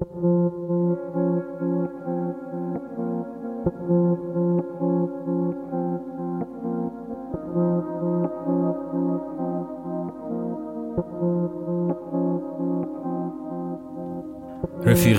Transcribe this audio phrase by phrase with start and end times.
[0.00, 0.12] رفیق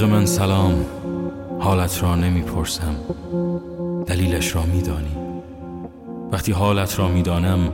[0.03, 0.85] من سلام.
[1.59, 2.95] حالت را نمی‌پرسم.
[4.05, 5.17] دلیلش را میدانی.
[6.31, 7.73] وقتی حالت را می‌دانم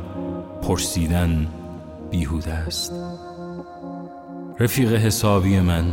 [0.61, 1.47] پرسیدن
[2.09, 2.93] بیهوده است.
[4.59, 5.85] رفیق حسابی من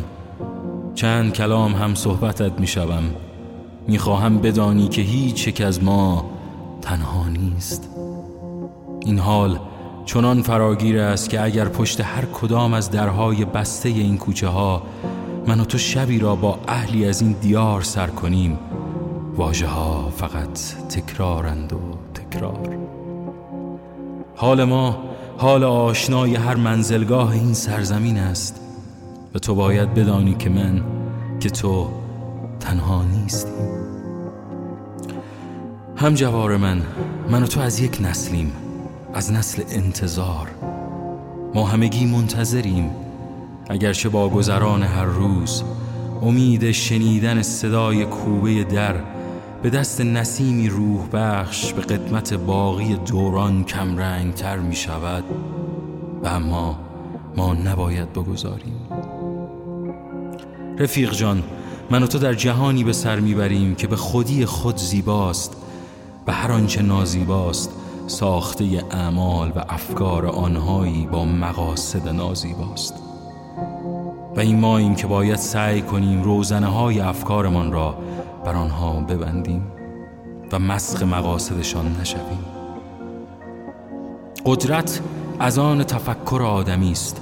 [0.94, 3.02] چند کلام هم صحبتت می‌شوم.
[3.88, 6.30] می‌خواهم بدانی که هیچ یک از ما
[6.82, 7.90] تنها نیست.
[9.00, 9.58] این حال
[10.04, 14.82] چنان فراگیر است که اگر پشت هر کدام از درهای بسته این کوچه ها
[15.46, 18.58] من و تو شبی را با اهلی از این دیار سر کنیم
[19.36, 21.78] واجه ها فقط تکرارند و
[22.14, 22.76] تکرار.
[24.36, 24.98] حال ما
[25.38, 28.63] حال آشنای هر منزلگاه این سرزمین است.
[29.34, 30.82] و تو باید بدانی که من
[31.40, 31.88] که تو
[32.60, 33.68] تنها نیستیم
[35.96, 36.82] هم جوار من
[37.30, 38.52] من و تو از یک نسلیم
[39.14, 40.48] از نسل انتظار.
[41.54, 42.90] ما همگی منتظریم
[43.68, 45.62] اگرچه با گذران هر روز
[46.22, 48.94] امید شنیدن صدای کوبه در
[49.62, 55.24] به دست نسیمی روح بخش به قدمت باقی دوران کمرنگ تر می شود
[56.22, 56.78] و اما
[57.36, 58.74] ما نباید بگذاریم.
[60.78, 61.42] رفیق جان
[61.90, 65.56] من و تو در جهانی به سر می‌بریم که به خودی خود زیباست
[66.26, 67.70] و هر آنچه نازیباست
[68.06, 72.94] ساخته اعمال و افکار آنهایی با مقاصد نازیباست.
[74.36, 77.98] و این ماییم که باید سعی کنیم روزنه های افکارمان را
[78.44, 79.62] بر آنها ببندیم
[80.52, 82.44] و مسخ مقاصدشان نشویم.
[84.46, 85.00] قدرت
[85.38, 87.20] از آن تفکر آدمی است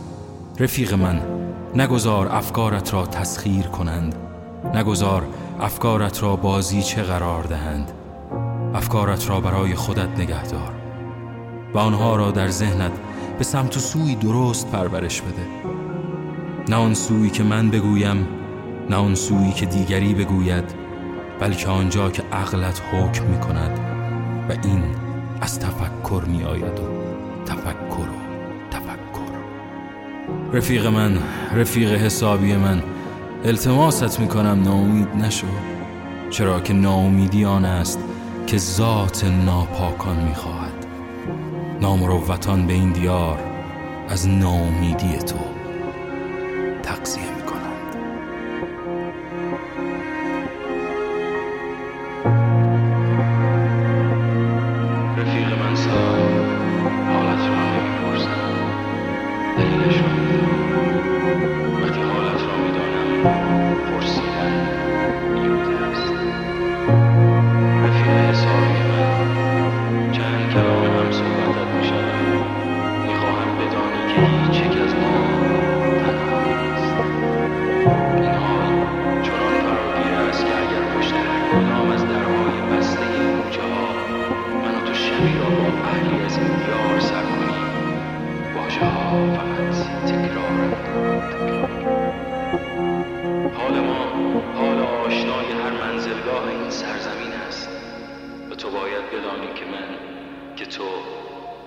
[0.58, 1.42] رفیق من
[1.75, 4.15] نگذار افکارت را تسخیر کنند.
[4.75, 5.27] نگذار
[5.61, 7.92] افکارت را بازی چه قرار دهند.
[8.75, 10.73] افکارت را برای خودت نگهدار
[11.74, 12.92] و آنها را در ذهنت
[13.39, 15.47] به سمت و سوی درست پرورش بده.
[16.69, 18.29] نه آن سویی که من بگویم
[18.91, 20.64] نه آن سویی که دیگری بگوید
[21.41, 23.79] بلکه آنجا که عقلت حکم می کند
[24.48, 24.85] و این
[25.41, 26.89] از تفکر می آید و
[27.47, 28.22] تفکر
[30.52, 31.18] رفیق من
[31.55, 32.83] رفیق حسابی من.
[33.45, 35.46] التماست می کنم ناامید نشو.
[36.30, 37.98] چرا که ناامیدی آن است
[38.46, 40.86] که ذات ناپاکان می خواهد
[41.80, 43.39] نامروتان به این دیار
[44.08, 45.36] از ناامیدی تو
[88.81, 90.23] تقسیم
[93.57, 94.05] حال ما
[94.55, 97.69] حال آشنای هر منزلگاه این سرزمین است.
[98.51, 99.97] و تو باید بدانی که من
[100.57, 100.85] که تو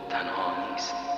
[0.10, 1.15] تنها نیست